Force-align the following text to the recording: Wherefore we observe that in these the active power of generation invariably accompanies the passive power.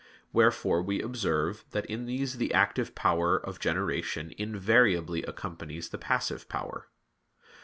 Wherefore 0.33 0.81
we 0.81 0.99
observe 0.99 1.63
that 1.73 1.85
in 1.85 2.07
these 2.07 2.37
the 2.37 2.55
active 2.55 2.95
power 2.95 3.37
of 3.37 3.59
generation 3.59 4.33
invariably 4.35 5.21
accompanies 5.21 5.89
the 5.89 5.99
passive 5.99 6.49
power. 6.49 6.87